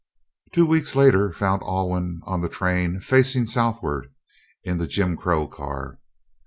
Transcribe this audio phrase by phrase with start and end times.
[0.51, 4.11] Two weeks later found Alwyn on the train facing Southward
[4.63, 5.99] in the Jim Crow car.